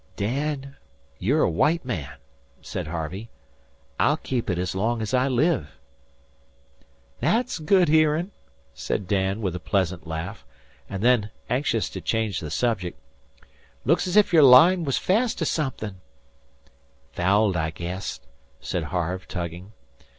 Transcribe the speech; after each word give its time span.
"Dan, 0.15 0.77
you're 1.19 1.43
a 1.43 1.49
white 1.51 1.85
man," 1.85 2.15
said 2.59 2.87
Harvey. 2.87 3.29
"I'll 3.99 4.17
keep 4.17 4.49
it 4.49 4.57
as 4.57 4.73
long 4.73 4.99
as 4.99 5.13
I 5.13 5.27
live." 5.27 5.77
"That's 7.19 7.59
good 7.59 7.87
hearin'," 7.87 8.31
said 8.73 9.07
Dan, 9.07 9.41
with 9.43 9.55
a 9.55 9.59
pleasant 9.59 10.07
laugh; 10.07 10.43
and 10.89 11.03
then, 11.03 11.29
anxious 11.51 11.87
to 11.91 12.01
change 12.01 12.39
the 12.39 12.49
subject: 12.49 12.99
"'Look's 13.85 14.15
if 14.15 14.33
your 14.33 14.41
line 14.41 14.85
was 14.85 14.97
fast 14.97 15.37
to 15.37 15.45
somethin'." 15.45 16.01
"Fouled, 17.11 17.55
I 17.55 17.69
guess," 17.69 18.21
said 18.59 18.85
Harve, 18.85 19.27
tugging. 19.27 19.71